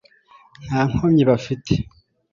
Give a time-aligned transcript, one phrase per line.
[0.65, 1.73] nta nkomyi bafite